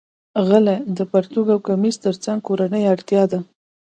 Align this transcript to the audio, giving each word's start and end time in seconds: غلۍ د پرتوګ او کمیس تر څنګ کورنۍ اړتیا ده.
غلۍ 0.47 0.77
د 0.97 0.99
پرتوګ 1.11 1.47
او 1.53 1.59
کمیس 1.67 1.95
تر 2.05 2.15
څنګ 2.23 2.37
کورنۍ 2.47 2.83
اړتیا 2.93 3.23
ده. 3.31 3.39